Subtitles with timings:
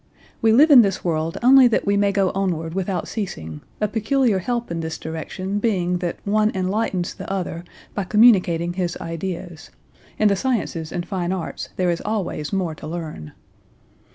[0.41, 4.39] "We live in this world only that we may go onward without ceasing, a peculiar
[4.39, 9.69] help in this direction being that one enlightens the other by communicating his ideas;
[10.17, 13.33] in the sciences and fine arts there is always more to learn."